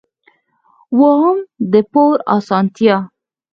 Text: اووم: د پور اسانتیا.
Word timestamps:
اووم: 0.97 1.37
د 1.71 1.73
پور 1.91 2.15
اسانتیا. 2.35 2.95